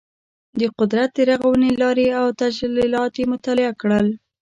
[0.59, 4.07] د قدرت د رغونې لارې او تجلیات یې مطالعه کړل.